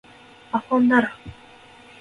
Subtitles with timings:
[0.51, 1.15] あほんだら